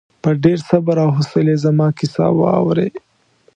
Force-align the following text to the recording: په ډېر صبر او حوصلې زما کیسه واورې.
په 0.23 0.29
ډېر 0.43 0.59
صبر 0.69 0.95
او 1.03 1.09
حوصلې 1.17 1.55
زما 1.65 1.87
کیسه 1.97 2.25
واورې. 2.39 2.89